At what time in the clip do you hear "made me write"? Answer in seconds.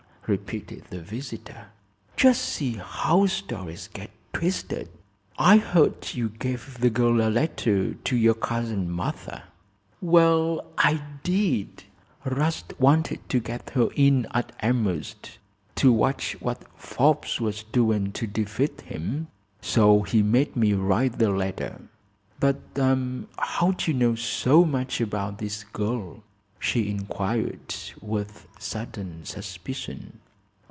20.23-21.17